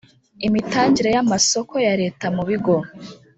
imitangire 0.47 1.09
y 1.15 1.19
amasoko 1.23 1.73
ya 1.85 1.93
Leta 2.01 2.25
mu 2.35 2.43
bigo 2.49 2.75